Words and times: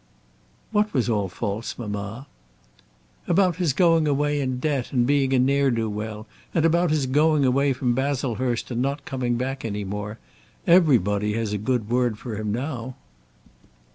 "What 0.71 0.95
was 0.95 1.11
all 1.11 1.29
false, 1.29 1.77
mamma?" 1.77 2.25
"About 3.27 3.57
his 3.57 3.71
going 3.71 4.07
away 4.07 4.41
in 4.41 4.57
debt, 4.57 4.91
and 4.91 5.05
being 5.05 5.31
a 5.31 5.37
ne'er 5.37 5.69
do 5.69 5.87
well, 5.91 6.25
and 6.55 6.65
about 6.65 6.89
his 6.89 7.05
going 7.05 7.45
away 7.45 7.71
from 7.71 7.93
Baslehurst 7.93 8.71
and 8.71 8.81
not 8.81 9.05
coming 9.05 9.37
back 9.37 9.63
any 9.63 9.83
more. 9.83 10.17
Everybody 10.65 11.33
has 11.33 11.53
a 11.53 11.59
good 11.59 11.87
word 11.91 12.17
for 12.17 12.35
him 12.35 12.51
now." 12.51 12.95